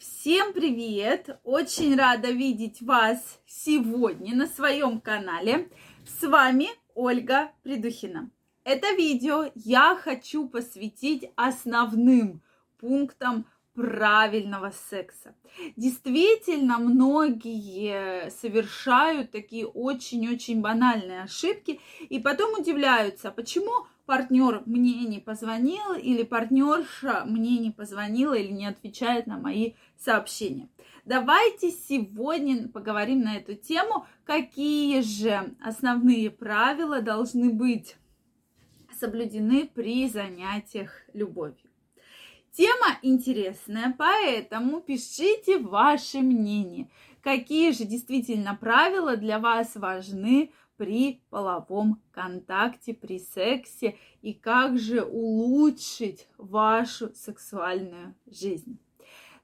Всем 0.00 0.54
привет! 0.54 1.38
Очень 1.44 1.94
рада 1.94 2.30
видеть 2.30 2.80
вас 2.80 3.38
сегодня 3.44 4.34
на 4.34 4.46
своем 4.46 4.98
канале. 4.98 5.68
С 6.06 6.26
вами 6.26 6.68
Ольга 6.94 7.52
Придухина. 7.62 8.30
Это 8.64 8.92
видео 8.94 9.50
я 9.54 9.94
хочу 10.02 10.48
посвятить 10.48 11.30
основным 11.36 12.40
пунктам 12.78 13.44
правильного 13.74 14.72
секса. 14.88 15.34
Действительно, 15.76 16.78
многие 16.78 18.30
совершают 18.30 19.32
такие 19.32 19.66
очень-очень 19.66 20.62
банальные 20.62 21.24
ошибки 21.24 21.78
и 22.08 22.18
потом 22.20 22.58
удивляются, 22.58 23.30
почему 23.30 23.86
партнер 24.10 24.64
мне 24.66 25.04
не 25.04 25.20
позвонил 25.20 25.92
или 25.92 26.24
партнерша 26.24 27.22
мне 27.26 27.58
не 27.58 27.70
позвонила 27.70 28.34
или 28.34 28.50
не 28.50 28.66
отвечает 28.66 29.28
на 29.28 29.38
мои 29.38 29.74
сообщения. 29.96 30.68
Давайте 31.04 31.70
сегодня 31.70 32.66
поговорим 32.66 33.20
на 33.20 33.36
эту 33.36 33.54
тему, 33.54 34.08
какие 34.24 35.00
же 35.02 35.54
основные 35.64 36.28
правила 36.28 37.00
должны 37.00 37.50
быть 37.50 37.94
соблюдены 38.98 39.70
при 39.72 40.08
занятиях 40.08 40.90
любовью. 41.12 41.70
Тема 42.50 42.98
интересная, 43.02 43.94
поэтому 43.96 44.80
пишите 44.80 45.58
ваше 45.58 46.18
мнение. 46.18 46.90
Какие 47.22 47.70
же 47.70 47.84
действительно 47.84 48.56
правила 48.56 49.16
для 49.16 49.38
вас 49.38 49.76
важны 49.76 50.50
при 50.80 51.20
половом 51.28 52.00
контакте, 52.10 52.94
при 52.94 53.18
сексе 53.18 53.98
и 54.22 54.32
как 54.32 54.78
же 54.78 55.02
улучшить 55.02 56.26
вашу 56.38 57.14
сексуальную 57.14 58.14
жизнь. 58.26 58.78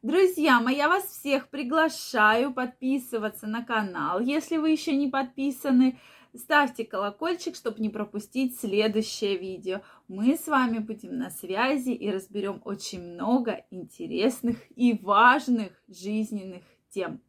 Друзья 0.00 0.60
мои, 0.62 0.76
я 0.76 0.88
вас 0.88 1.04
всех 1.04 1.50
приглашаю 1.50 2.54
подписываться 2.54 3.46
на 3.46 3.62
канал, 3.62 4.20
если 4.20 4.56
вы 4.56 4.70
еще 4.70 4.96
не 4.96 5.08
подписаны. 5.08 5.98
Ставьте 6.34 6.86
колокольчик, 6.86 7.54
чтобы 7.54 7.80
не 7.80 7.90
пропустить 7.90 8.58
следующее 8.58 9.36
видео. 9.36 9.82
Мы 10.08 10.38
с 10.38 10.46
вами 10.46 10.78
будем 10.78 11.18
на 11.18 11.28
связи 11.28 11.90
и 11.90 12.10
разберем 12.10 12.62
очень 12.64 13.02
много 13.02 13.66
интересных 13.70 14.56
и 14.74 14.98
важных 15.02 15.72
жизненных 15.86 16.62
тем. 16.88 17.20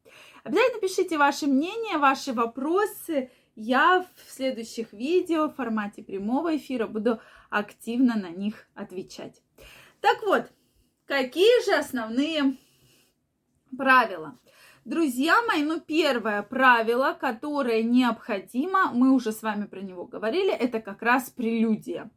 Обязательно 0.46 0.80
пишите 0.80 1.18
ваше 1.18 1.48
мнение, 1.48 1.98
ваши 1.98 2.32
вопросы. 2.32 3.32
Я 3.60 4.06
в 4.24 4.32
следующих 4.32 4.94
видео 4.94 5.48
в 5.48 5.56
формате 5.56 6.04
прямого 6.04 6.56
эфира 6.56 6.86
буду 6.86 7.20
активно 7.50 8.16
на 8.16 8.30
них 8.30 8.68
отвечать. 8.76 9.42
Так 10.00 10.22
вот, 10.22 10.44
какие 11.08 11.66
же 11.66 11.74
основные 11.74 12.56
правила? 13.76 14.38
Друзья 14.86 15.42
мои, 15.48 15.64
ну 15.64 15.80
первое 15.80 16.44
правило, 16.44 17.18
которое 17.20 17.82
необходимо, 17.82 18.92
мы 18.94 19.12
уже 19.12 19.32
с 19.32 19.42
вами 19.42 19.66
про 19.66 19.82
него 19.82 20.06
говорили, 20.06 20.54
это 20.54 20.80
как 20.80 21.02
раз 21.02 21.32
прелюдия. 21.32 22.12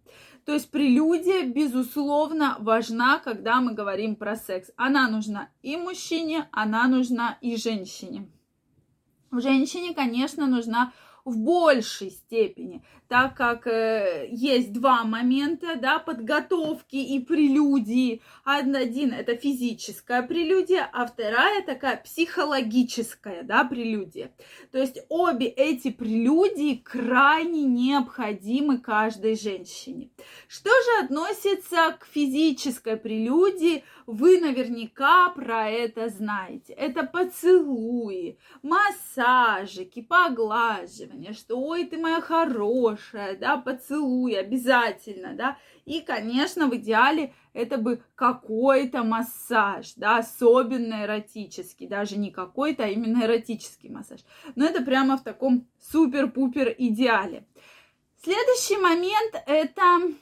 То 0.45 0.53
есть 0.53 0.71
прелюдия, 0.71 1.47
безусловно, 1.47 2.59
важна, 2.61 3.19
когда 3.19 3.63
мы 3.63 3.73
говорим 3.73 4.15
про 4.15 4.37
секс. 4.37 4.71
Она 4.77 5.09
нужна 5.09 5.49
и 5.63 5.79
мужчине, 5.79 6.51
она 6.53 6.87
нужна 6.87 7.39
и 7.41 7.57
женщине. 7.57 8.29
Женщине, 9.33 9.95
конечно, 9.95 10.47
нужна 10.47 10.93
в 11.25 11.37
большей 11.39 12.11
степени, 12.11 12.83
так 13.09 13.37
как 13.37 13.67
э, 13.67 14.29
есть 14.31 14.73
два 14.73 15.05
момента, 15.05 15.77
да, 15.77 15.99
подготовки 15.99 16.97
и 16.97 17.19
прелюдии. 17.19 18.23
Один 18.45 19.13
это 19.13 19.37
физическая 19.37 20.23
прелюдия, 20.23 20.89
а 20.93 21.07
вторая 21.07 21.63
такая 21.63 21.97
психологическая, 21.97 23.43
да, 23.43 23.65
прелюдия. 23.65 24.33
То 24.71 24.79
есть 24.79 25.01
обе 25.09 25.47
эти 25.47 25.91
прелюдии 25.91 26.77
крайне 26.77 27.65
необходимы 27.65 28.79
каждой 28.79 29.37
женщине. 29.37 30.11
Что 30.49 30.71
же 30.71 31.05
относится 31.05 31.97
к 31.99 32.07
физической 32.07 32.97
прелюдии, 32.97 33.85
вы 34.07 34.41
наверняка 34.41 35.29
про 35.31 35.69
это 35.69 36.09
знаете. 36.09 36.73
Это 36.73 37.05
поцелуи, 37.05 38.39
массажики, 38.63 40.03
поглаживания, 40.03 41.11
что 41.33 41.57
ой, 41.57 41.85
ты 41.85 41.99
моя 41.99 42.21
хорошая, 42.21 43.37
да, 43.37 43.57
поцелуй 43.57 44.39
обязательно, 44.39 45.35
да. 45.35 45.59
И, 45.85 46.01
конечно, 46.01 46.67
в 46.67 46.77
идеале 46.77 47.33
это 47.53 47.79
бы 47.79 48.03
какой-то 48.15 49.03
массаж, 49.03 49.95
да, 49.97 50.19
особенно 50.19 51.05
эротический, 51.05 51.87
даже 51.87 52.17
не 52.17 52.31
какой-то, 52.31 52.85
а 52.85 52.89
именно 52.89 53.25
эротический 53.25 53.91
массаж. 53.91 54.21
Но 54.57 54.65
это 54.65 54.83
прямо 54.83 55.17
в 55.17 55.23
таком 55.23 55.67
супер-пупер 55.91 56.75
идеале. 56.79 57.47
Следующий 58.23 58.77
момент 58.77 59.43
это 59.47 60.15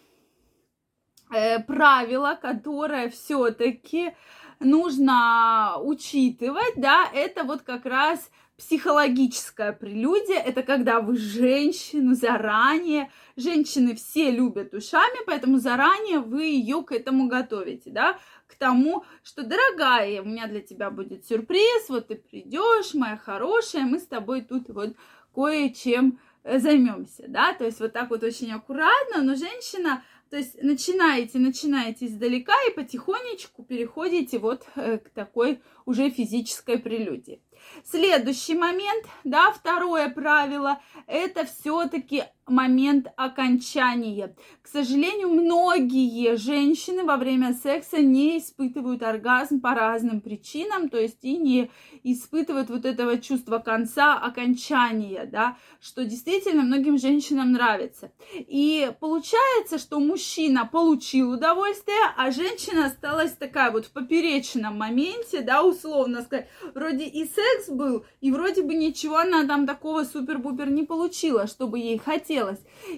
э, 1.32 1.58
правило, 1.64 2.38
которое 2.40 3.10
все-таки 3.10 4.14
нужно 4.60 5.78
учитывать, 5.80 6.74
да, 6.76 7.08
это 7.12 7.44
вот 7.44 7.62
как 7.62 7.86
раз 7.86 8.30
психологическая 8.58 9.72
прелюдия. 9.72 10.40
Это 10.40 10.62
когда 10.62 11.00
вы 11.00 11.16
женщину 11.16 12.14
заранее, 12.14 13.10
женщины 13.36 13.94
все 13.94 14.30
любят 14.30 14.74
ушами, 14.74 15.24
поэтому 15.26 15.58
заранее 15.58 16.18
вы 16.18 16.44
ее 16.44 16.82
к 16.82 16.92
этому 16.92 17.28
готовите, 17.28 17.90
да, 17.90 18.18
к 18.48 18.56
тому, 18.56 19.04
что, 19.22 19.44
дорогая, 19.44 20.20
у 20.20 20.24
меня 20.24 20.48
для 20.48 20.60
тебя 20.60 20.90
будет 20.90 21.24
сюрприз, 21.24 21.88
вот 21.88 22.08
ты 22.08 22.16
придешь, 22.16 22.94
моя 22.94 23.16
хорошая, 23.16 23.84
мы 23.84 24.00
с 24.00 24.06
тобой 24.06 24.42
тут 24.42 24.68
вот 24.70 24.96
кое-чем 25.32 26.18
э, 26.42 26.58
займемся, 26.58 27.26
да, 27.28 27.54
то 27.54 27.64
есть 27.64 27.78
вот 27.78 27.92
так 27.92 28.10
вот 28.10 28.24
очень 28.24 28.50
аккуратно, 28.50 29.22
но 29.22 29.36
женщина 29.36 30.02
то 30.30 30.36
есть 30.36 30.62
начинаете, 30.62 31.38
начинаете 31.38 32.06
издалека 32.06 32.52
и 32.68 32.74
потихонечку 32.74 33.62
переходите 33.62 34.38
вот 34.38 34.66
э, 34.76 34.98
к 34.98 35.08
такой 35.10 35.62
уже 35.86 36.10
физической 36.10 36.78
прелюдии. 36.78 37.40
Следующий 37.84 38.54
момент, 38.54 39.06
да, 39.24 39.52
второе 39.52 40.08
правило, 40.10 40.80
это 41.06 41.46
все-таки 41.46 42.24
момент 42.50 43.08
окончания. 43.16 44.34
К 44.62 44.68
сожалению, 44.68 45.28
многие 45.28 46.36
женщины 46.36 47.04
во 47.04 47.16
время 47.16 47.54
секса 47.54 47.98
не 47.98 48.38
испытывают 48.38 49.02
оргазм 49.02 49.60
по 49.60 49.74
разным 49.74 50.20
причинам, 50.20 50.88
то 50.88 50.98
есть 50.98 51.18
и 51.22 51.36
не 51.36 51.70
испытывают 52.02 52.70
вот 52.70 52.84
этого 52.84 53.18
чувства 53.18 53.58
конца, 53.58 54.14
окончания, 54.18 55.28
да, 55.30 55.56
что 55.80 56.04
действительно 56.04 56.62
многим 56.62 56.98
женщинам 56.98 57.52
нравится. 57.52 58.12
И 58.34 58.90
получается, 59.00 59.78
что 59.78 60.00
мужчина 60.00 60.66
получил 60.66 61.32
удовольствие, 61.32 61.98
а 62.16 62.30
женщина 62.30 62.86
осталась 62.86 63.32
такая 63.32 63.70
вот 63.70 63.86
в 63.86 63.92
поперечном 63.92 64.78
моменте, 64.78 65.42
да, 65.42 65.62
условно 65.62 66.22
сказать, 66.22 66.48
вроде 66.74 67.04
и 67.04 67.24
секс 67.24 67.68
был, 67.68 68.04
и 68.20 68.30
вроде 68.30 68.62
бы 68.62 68.74
ничего 68.74 69.16
она 69.18 69.46
там 69.46 69.66
такого 69.66 70.04
супер-пупер 70.04 70.70
не 70.70 70.84
получила, 70.84 71.46
чтобы 71.46 71.78
ей 71.78 71.98
хотелось. 71.98 72.37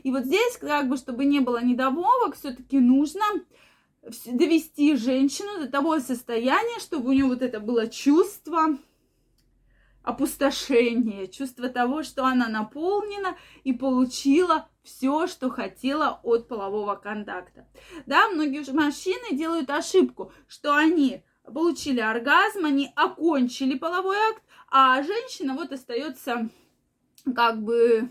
И 0.03 0.11
вот 0.11 0.25
здесь, 0.25 0.57
как 0.59 0.89
бы, 0.89 0.97
чтобы 0.97 1.25
не 1.25 1.41
было 1.41 1.63
недомовок, 1.63 2.37
все-таки 2.37 2.79
нужно 2.79 3.25
довести 4.27 4.97
женщину 4.97 5.59
до 5.59 5.71
того 5.71 6.01
состояния, 6.01 6.79
чтобы 6.81 7.11
у 7.11 7.13
нее 7.13 7.27
вот 7.27 7.43
это 7.43 7.61
было 7.61 7.89
чувство 7.89 8.79
опустошения, 10.03 11.27
чувство 11.27 11.69
того, 11.69 12.03
что 12.03 12.25
она 12.25 12.49
наполнена 12.49 13.37
и 13.65 13.73
получила 13.73 14.69
все, 14.83 15.27
что 15.27 15.51
хотела 15.51 16.21
от 16.23 16.49
полового 16.49 16.95
контакта. 16.95 17.69
Да, 18.07 18.29
многие 18.29 18.61
мужчины 18.73 19.37
делают 19.37 19.69
ошибку, 19.71 20.33
что 20.49 20.75
они 20.75 21.23
получили 21.45 22.01
оргазм, 22.01 22.65
они 22.65 22.91
окончили 22.97 23.77
половой 23.77 24.17
акт, 24.31 24.43
а 24.71 25.03
женщина 25.03 25.55
вот 25.55 25.73
остается 25.73 26.49
как 27.35 27.63
бы 27.63 28.11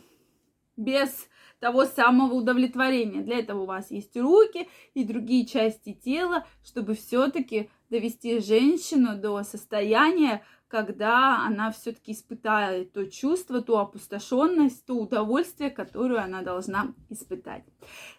без 0.79 1.27
того 1.59 1.85
самого 1.85 2.33
удовлетворения. 2.33 3.21
Для 3.21 3.39
этого 3.39 3.63
у 3.63 3.65
вас 3.65 3.91
есть 3.91 4.15
руки 4.15 4.69
и 4.93 5.03
другие 5.03 5.45
части 5.45 5.93
тела, 5.93 6.45
чтобы 6.63 6.95
все-таки 6.95 7.69
довести 7.89 8.39
женщину 8.39 9.17
до 9.17 9.43
состояния, 9.43 10.41
когда 10.69 11.45
она 11.45 11.71
все-таки 11.71 12.13
испытает 12.13 12.93
то 12.93 13.05
чувство, 13.05 13.61
ту 13.61 13.77
опустошенность, 13.77 14.85
то 14.85 14.93
удовольствие, 14.93 15.69
которую 15.69 16.21
она 16.21 16.43
должна 16.43 16.93
испытать. 17.09 17.63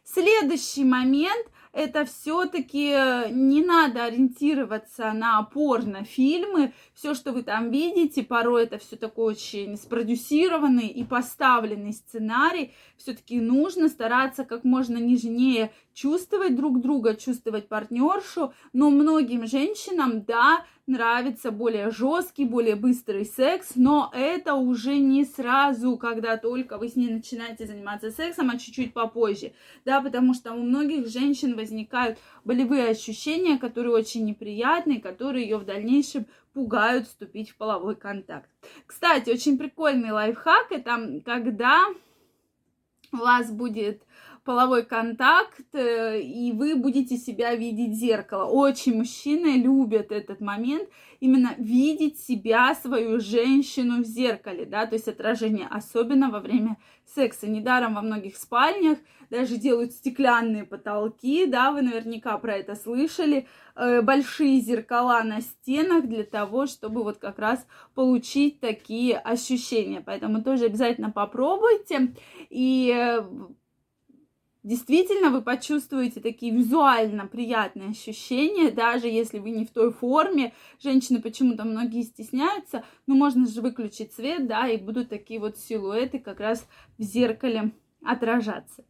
Следующий 0.05 0.85
момент– 0.85 1.47
это 1.73 2.05
все-таки 2.05 2.91
э, 2.91 3.31
не 3.31 3.63
надо 3.63 4.05
ориентироваться 4.05 5.13
на 5.13 5.43
порно-фильмы. 5.43 6.73
Все, 6.95 7.15
что 7.15 7.33
вы 7.33 7.43
там 7.43 7.71
видите, 7.71 8.23
порой 8.25 8.65
это 8.65 8.79
все 8.79 8.97
такой 8.97 9.35
очень 9.35 9.77
спродюсированный 9.77 10.89
и 10.89 11.05
поставленный 11.05 11.93
сценарий. 11.93 12.73
Все-таки 12.97 13.41
нужно 13.41 13.89
стараться 13.89 14.45
как 14.45 14.65
можно 14.65 14.99
нежнее 14.99 15.73
чувствовать 15.95 16.57
друг 16.57 16.81
друга, 16.81 17.15
чувствовать 17.15 17.69
партнершу. 17.69 18.53
Но 18.73 18.91
многим 18.91 19.47
женщинам, 19.47 20.25
да, 20.25 20.65
нравится 20.87 21.51
более 21.51 21.91
жесткий, 21.91 22.45
более 22.45 22.75
быстрый 22.75 23.25
секс, 23.25 23.73
но 23.77 24.11
это 24.13 24.55
уже 24.55 24.99
не 24.99 25.25
сразу, 25.25 25.97
когда 25.97 26.37
только 26.37 26.79
вы 26.79 26.89
с 26.89 26.97
ней 26.97 27.13
начинаете 27.13 27.67
заниматься 27.67 28.11
сексом, 28.11 28.51
а 28.51 28.59
чуть-чуть 28.59 28.93
попозже, 28.93 29.53
да, 29.85 30.01
потому 30.01 30.35
что 30.35 30.53
у 30.53 30.63
многих 30.63 31.09
женщин 31.09 31.57
возникают 31.57 32.19
болевые 32.45 32.89
ощущения, 32.89 33.59
которые 33.59 33.95
очень 33.95 34.25
неприятные, 34.25 35.01
которые 35.01 35.45
ее 35.45 35.59
в 35.59 35.65
дальнейшем 35.65 36.27
пугают 36.53 37.07
вступить 37.07 37.51
в 37.51 37.57
половой 37.57 37.95
контакт. 37.95 38.51
Кстати, 38.87 39.31
очень 39.31 39.57
прикольный 39.57 40.11
лайфхак, 40.11 40.73
это 40.73 41.23
когда 41.25 41.87
у 43.13 43.17
вас 43.19 43.51
будет 43.51 44.03
половой 44.51 44.85
контакт, 44.85 45.63
э, 45.75 46.21
и 46.21 46.51
вы 46.51 46.75
будете 46.75 47.17
себя 47.17 47.55
видеть 47.55 47.93
в 47.93 48.01
зеркало. 48.01 48.47
Очень 48.47 48.97
мужчины 48.97 49.63
любят 49.63 50.11
этот 50.11 50.41
момент, 50.41 50.89
именно 51.21 51.55
видеть 51.57 52.19
себя, 52.19 52.75
свою 52.75 53.21
женщину 53.21 54.03
в 54.03 54.05
зеркале, 54.05 54.67
да, 54.67 54.87
то 54.87 54.97
есть 54.97 55.07
отражение, 55.07 55.69
особенно 55.71 56.31
во 56.31 56.41
время 56.41 56.79
секса. 57.15 57.47
Недаром 57.47 57.95
во 57.95 58.03
многих 58.03 58.37
спальнях 58.37 58.99
даже 59.31 59.57
делают 59.57 59.93
стеклянные 59.93 60.65
потолки, 60.65 61.47
да, 61.47 61.71
вы 61.71 61.83
наверняка 61.83 62.37
про 62.39 62.57
это 62.57 62.75
слышали, 62.75 63.47
э, 63.77 64.03
большие 64.03 64.59
зеркала 64.61 65.23
на 65.23 65.43
стенах 65.43 66.09
для 66.09 66.25
того, 66.25 66.67
чтобы 66.67 67.05
вот 67.05 67.19
как 67.19 67.39
раз 67.39 67.65
получить 67.95 68.59
такие 68.59 69.17
ощущения. 69.17 70.03
Поэтому 70.05 70.43
тоже 70.43 70.65
обязательно 70.65 71.13
попробуйте. 71.13 72.15
И 72.49 72.93
э, 72.93 73.23
действительно 74.63 75.31
вы 75.31 75.43
почувствуете 75.43 76.21
такие 76.21 76.53
визуально 76.55 77.27
приятные 77.27 77.91
ощущения, 77.91 78.71
даже 78.71 79.09
если 79.09 79.39
вы 79.39 79.51
не 79.51 79.65
в 79.65 79.71
той 79.71 79.93
форме. 79.93 80.53
Женщины 80.81 81.21
почему-то 81.21 81.65
многие 81.65 82.03
стесняются, 82.03 82.85
но 83.07 83.15
можно 83.15 83.47
же 83.47 83.61
выключить 83.61 84.13
свет, 84.13 84.47
да, 84.47 84.69
и 84.69 84.77
будут 84.77 85.09
такие 85.09 85.41
вот 85.41 85.59
силуэты 85.59 86.19
как 86.19 86.41
раз 86.41 86.67
в 86.99 87.03
зеркале 87.03 87.73
отражаться. 88.03 88.85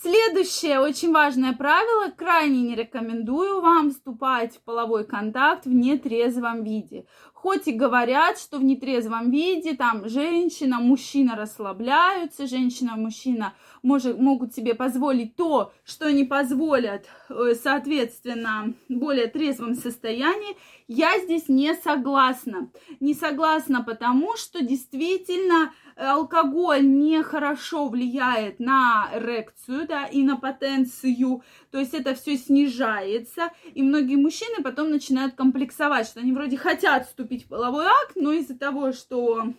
Следующее 0.00 0.78
очень 0.78 1.10
важное 1.12 1.54
правило. 1.54 2.12
Крайне 2.16 2.62
не 2.62 2.76
рекомендую 2.76 3.60
вам 3.60 3.90
вступать 3.90 4.54
в 4.54 4.60
половой 4.60 5.04
контакт 5.04 5.66
в 5.66 5.72
нетрезвом 5.72 6.62
виде. 6.62 7.04
Хоть 7.32 7.66
и 7.66 7.72
говорят, 7.72 8.38
что 8.38 8.58
в 8.58 8.64
нетрезвом 8.64 9.30
виде 9.32 9.74
там 9.74 10.08
женщина, 10.08 10.78
мужчина 10.78 11.34
расслабляются, 11.34 12.46
женщина, 12.46 12.94
мужчина 12.96 13.54
может, 13.82 14.20
могут 14.20 14.54
себе 14.54 14.74
позволить 14.74 15.34
то, 15.34 15.72
что 15.84 16.12
не 16.12 16.24
позволят, 16.24 17.06
э, 17.28 17.54
соответственно, 17.60 18.74
в 18.88 18.92
более 18.92 19.26
трезвом 19.26 19.74
состоянии, 19.74 20.56
я 20.86 21.18
здесь 21.20 21.48
не 21.48 21.74
согласна. 21.74 22.70
Не 23.00 23.14
согласна 23.14 23.82
потому, 23.82 24.36
что 24.36 24.64
действительно 24.64 25.72
алкоголь 25.96 26.86
нехорошо 26.86 27.88
влияет 27.88 28.60
на 28.60 29.10
эрекцию, 29.12 29.86
да, 29.88 30.06
и 30.06 30.22
на 30.22 30.36
потенцию, 30.36 31.42
то 31.70 31.78
есть 31.78 31.94
это 31.94 32.14
все 32.14 32.36
снижается, 32.36 33.50
и 33.74 33.82
многие 33.82 34.16
мужчины 34.16 34.62
потом 34.62 34.90
начинают 34.90 35.34
комплексовать, 35.34 36.06
что 36.06 36.20
они 36.20 36.32
вроде 36.32 36.56
хотят 36.56 37.06
вступить 37.06 37.44
в 37.44 37.48
половой 37.48 37.86
акт, 37.86 38.12
но 38.14 38.32
из-за 38.32 38.56
того, 38.56 38.92
что 38.92 39.52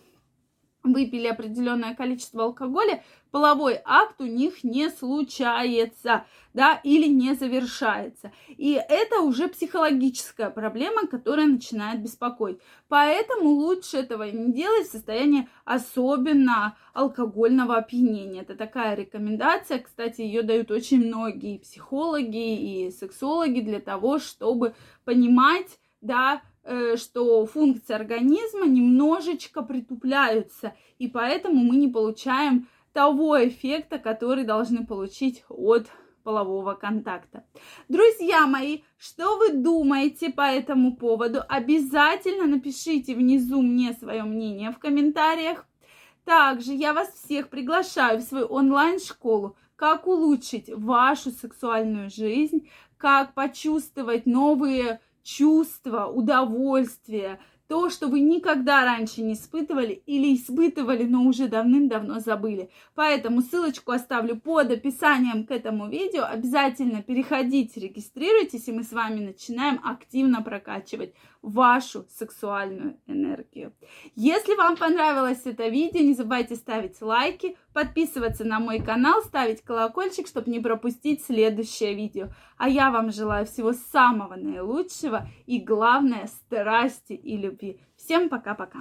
выпили 0.82 1.26
определенное 1.26 1.94
количество 1.94 2.44
алкоголя, 2.44 3.02
половой 3.30 3.80
акт 3.84 4.20
у 4.20 4.26
них 4.26 4.64
не 4.64 4.90
случается, 4.90 6.24
да, 6.52 6.80
или 6.82 7.06
не 7.06 7.34
завершается. 7.34 8.32
И 8.48 8.72
это 8.72 9.20
уже 9.20 9.48
психологическая 9.48 10.50
проблема, 10.50 11.06
которая 11.06 11.46
начинает 11.46 12.02
беспокоить. 12.02 12.58
Поэтому 12.88 13.50
лучше 13.50 13.98
этого 13.98 14.24
не 14.24 14.52
делать 14.52 14.88
в 14.88 14.92
состоянии 14.92 15.48
особенно 15.64 16.76
алкогольного 16.92 17.76
опьянения. 17.76 18.42
Это 18.42 18.56
такая 18.56 18.96
рекомендация, 18.96 19.78
кстати, 19.78 20.22
ее 20.22 20.42
дают 20.42 20.70
очень 20.70 21.06
многие 21.06 21.58
психологи 21.58 22.86
и 22.86 22.90
сексологи 22.90 23.60
для 23.60 23.80
того, 23.80 24.18
чтобы 24.18 24.74
понимать, 25.04 25.78
да, 26.00 26.42
что 26.96 27.46
функции 27.46 27.94
организма 27.94 28.66
немножечко 28.66 29.62
притупляются, 29.62 30.74
и 30.98 31.08
поэтому 31.08 31.64
мы 31.64 31.76
не 31.76 31.88
получаем 31.88 32.68
того 32.92 33.44
эффекта, 33.46 33.98
который 33.98 34.44
должны 34.44 34.86
получить 34.86 35.44
от 35.48 35.88
полового 36.22 36.74
контакта. 36.74 37.44
Друзья 37.88 38.46
мои, 38.46 38.80
что 38.98 39.38
вы 39.38 39.52
думаете 39.52 40.30
по 40.30 40.42
этому 40.42 40.96
поводу? 40.96 41.42
Обязательно 41.48 42.46
напишите 42.46 43.14
внизу 43.14 43.62
мне 43.62 43.94
свое 43.94 44.22
мнение 44.22 44.70
в 44.70 44.78
комментариях. 44.78 45.66
Также 46.24 46.74
я 46.74 46.92
вас 46.92 47.10
всех 47.14 47.48
приглашаю 47.48 48.18
в 48.18 48.22
свою 48.22 48.46
онлайн-школу 48.46 49.56
как 49.76 50.06
улучшить 50.06 50.68
вашу 50.68 51.30
сексуальную 51.30 52.10
жизнь, 52.10 52.68
как 52.98 53.32
почувствовать 53.32 54.26
новые 54.26 55.00
чувство, 55.22 56.06
удовольствие, 56.06 57.38
то, 57.70 57.88
что 57.88 58.08
вы 58.08 58.18
никогда 58.18 58.84
раньше 58.84 59.22
не 59.22 59.34
испытывали 59.34 60.02
или 60.04 60.34
испытывали, 60.34 61.04
но 61.04 61.22
уже 61.22 61.46
давным-давно 61.46 62.18
забыли. 62.18 62.68
Поэтому 62.96 63.42
ссылочку 63.42 63.92
оставлю 63.92 64.34
под 64.34 64.72
описанием 64.72 65.46
к 65.46 65.52
этому 65.52 65.88
видео. 65.88 66.24
Обязательно 66.24 67.00
переходите, 67.00 67.78
регистрируйтесь, 67.78 68.66
и 68.66 68.72
мы 68.72 68.82
с 68.82 68.90
вами 68.90 69.20
начинаем 69.20 69.80
активно 69.84 70.42
прокачивать 70.42 71.14
вашу 71.42 72.06
сексуальную 72.10 72.98
энергию. 73.06 73.72
Если 74.14 74.54
вам 74.54 74.76
понравилось 74.76 75.42
это 75.44 75.68
видео, 75.68 76.00
не 76.00 76.14
забывайте 76.14 76.54
ставить 76.54 77.00
лайки, 77.00 77.56
подписываться 77.72 78.44
на 78.44 78.60
мой 78.60 78.80
канал, 78.80 79.22
ставить 79.22 79.62
колокольчик, 79.62 80.26
чтобы 80.26 80.50
не 80.50 80.60
пропустить 80.60 81.24
следующее 81.24 81.94
видео. 81.94 82.28
А 82.58 82.68
я 82.68 82.90
вам 82.90 83.10
желаю 83.10 83.46
всего 83.46 83.72
самого 83.72 84.34
наилучшего 84.34 85.26
и 85.46 85.60
главное 85.60 86.26
страсти 86.26 87.14
и 87.14 87.36
любви. 87.36 87.80
Всем 87.96 88.28
пока-пока. 88.28 88.80